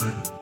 Mm-hmm. 0.00 0.39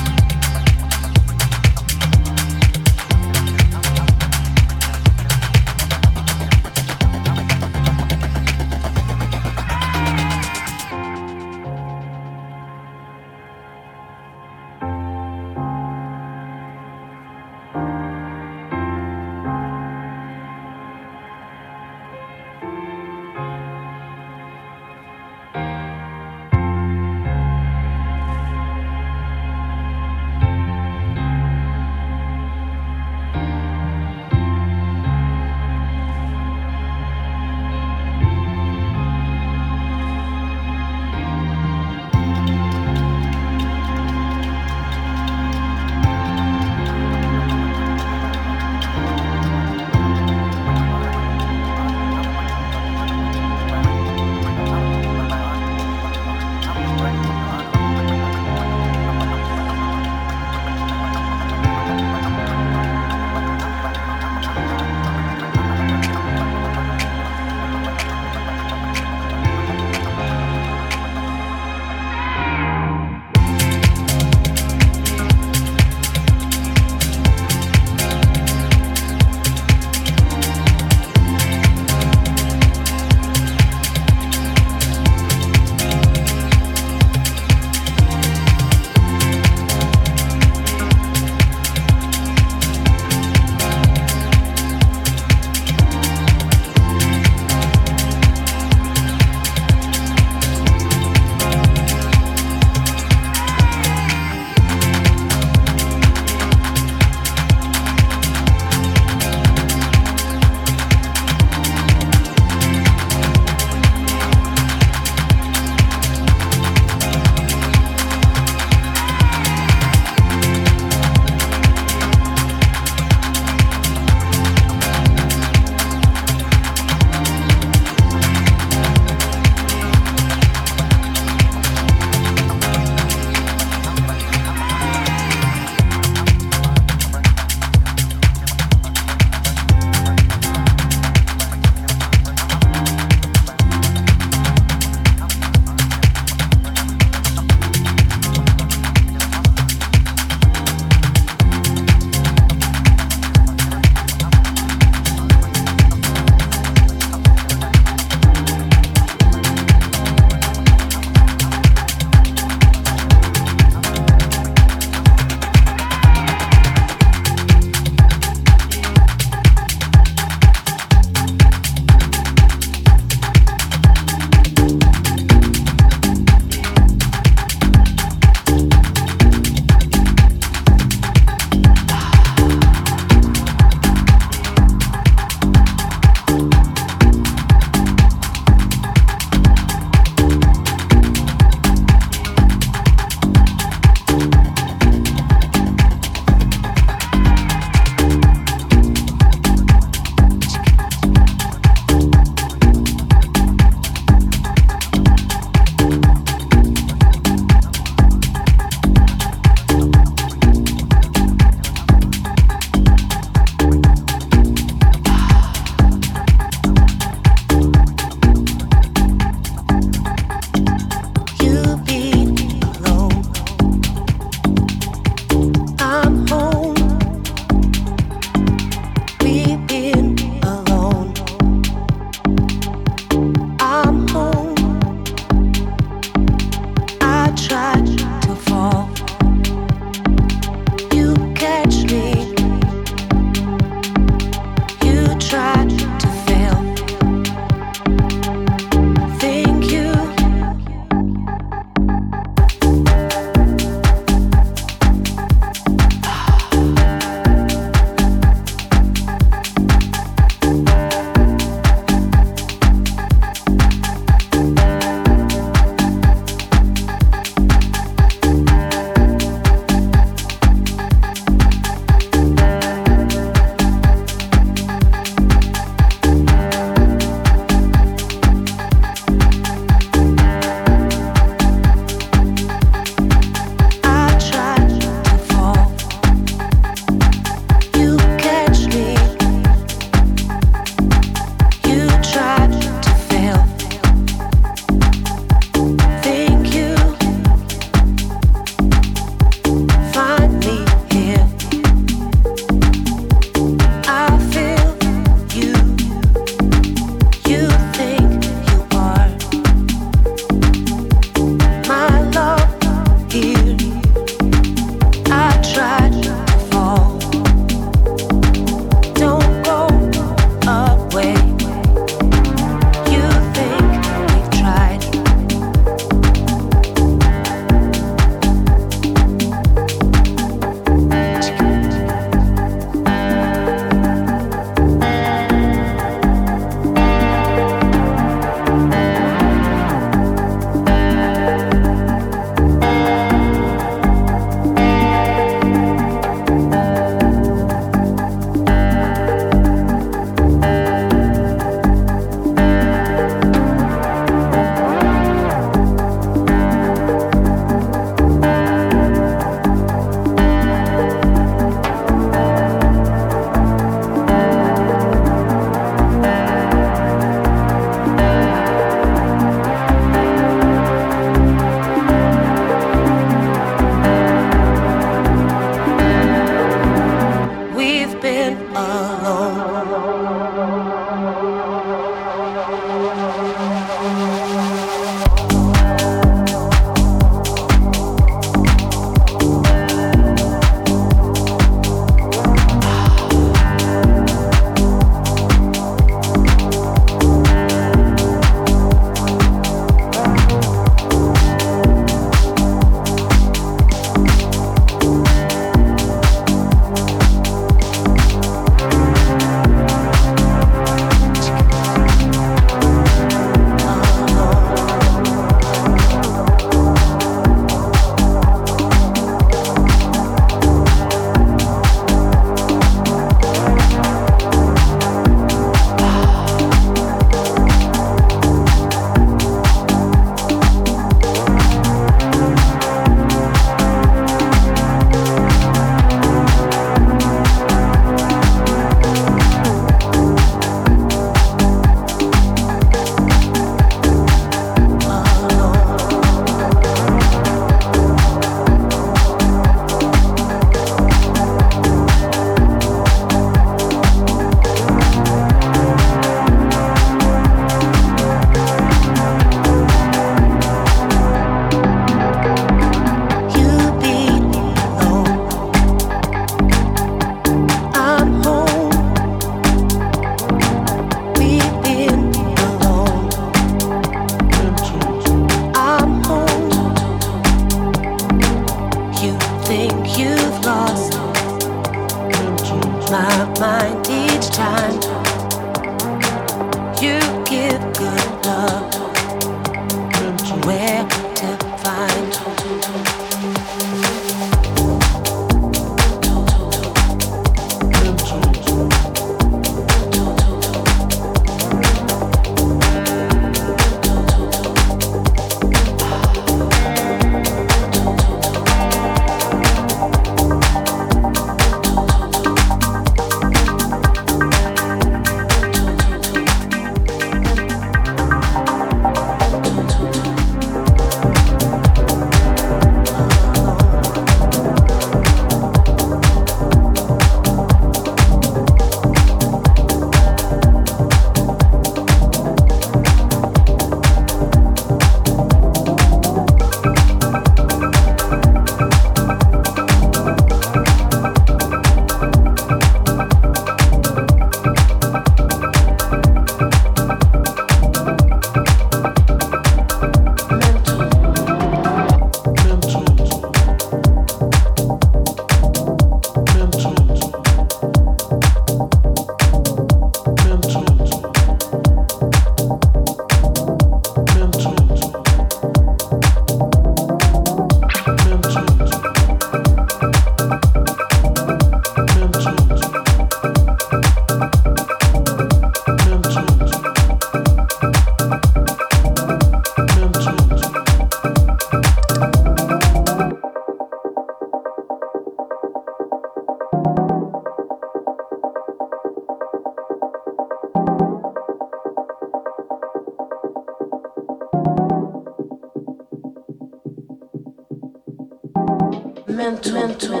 mental, 599.21 599.53
mental. 599.53 600.00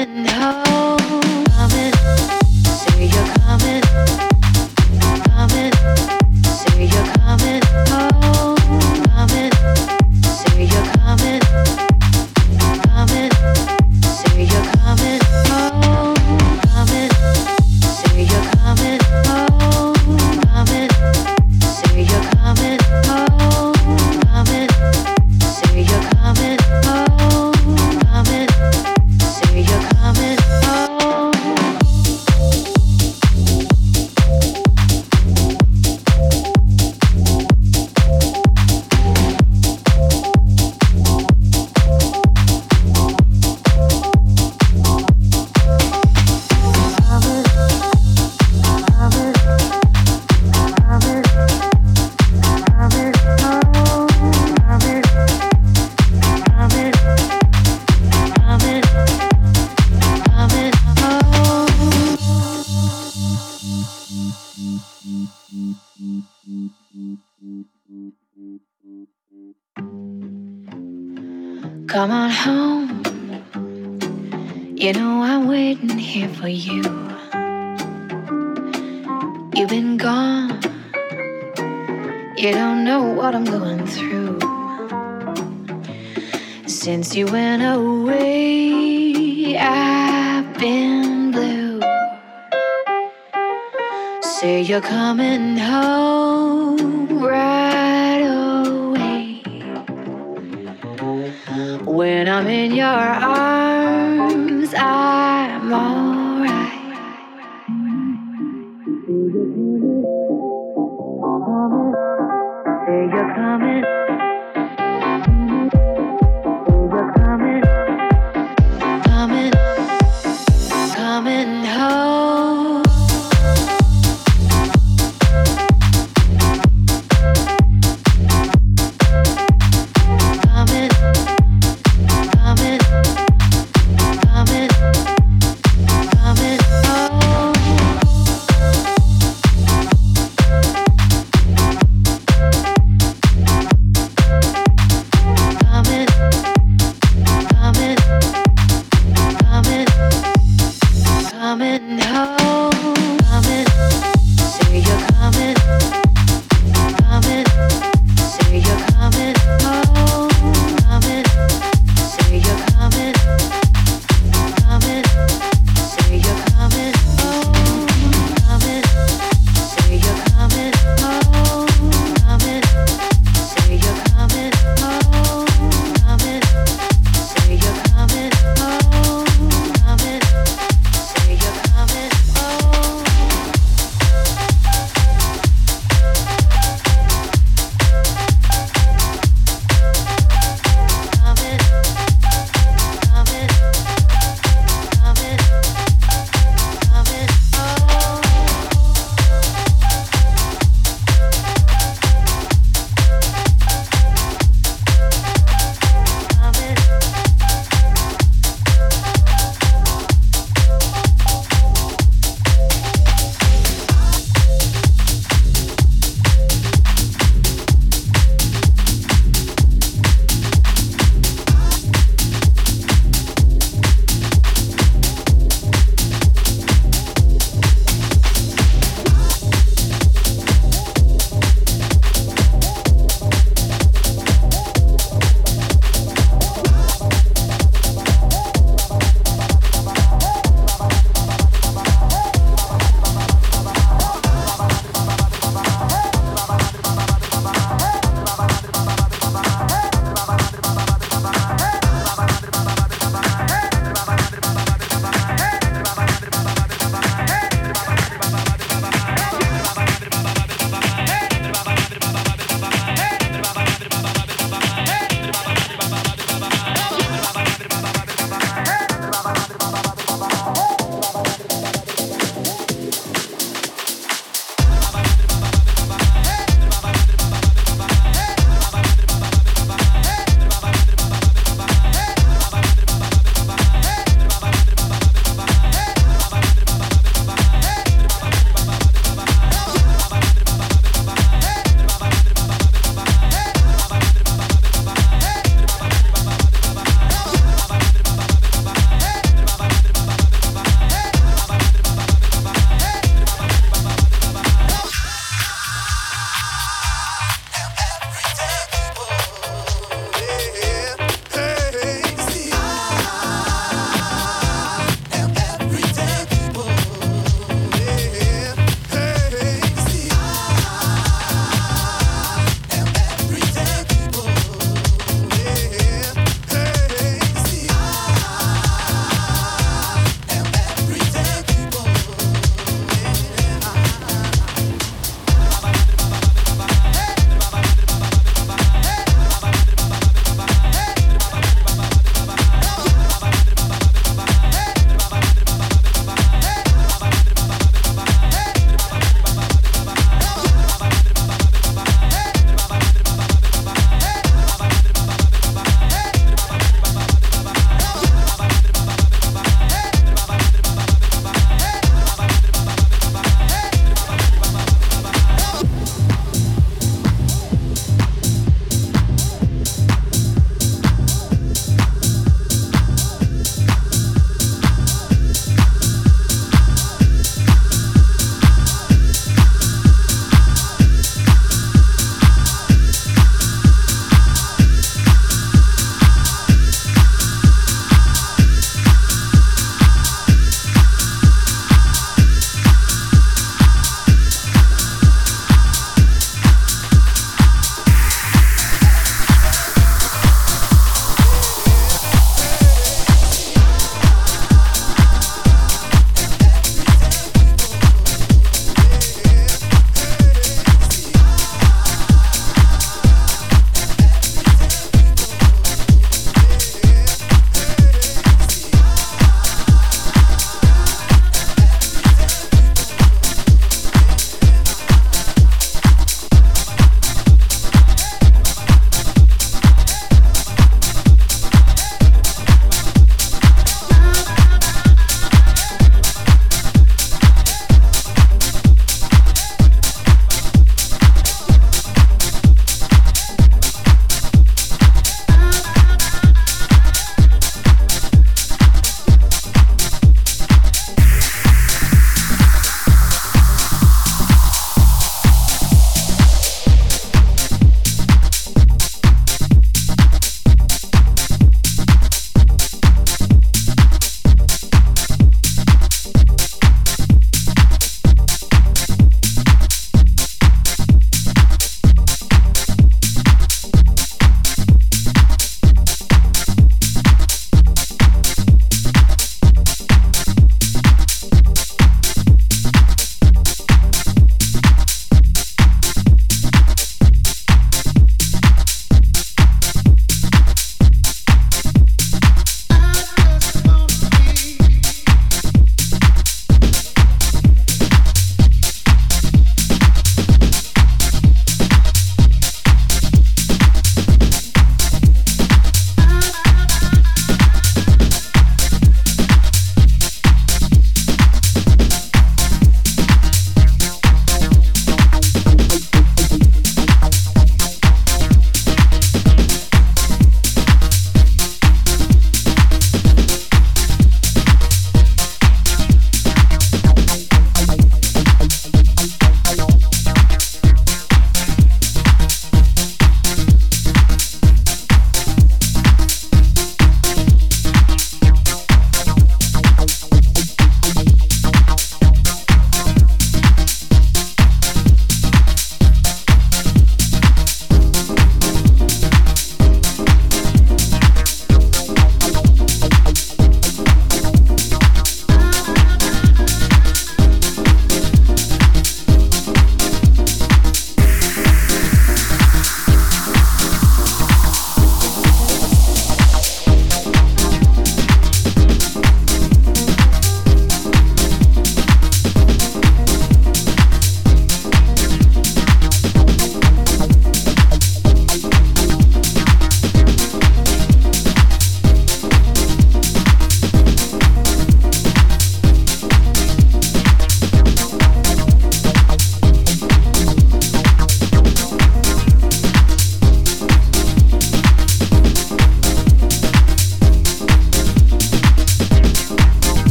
When 0.00 0.26
I'm 0.30 0.89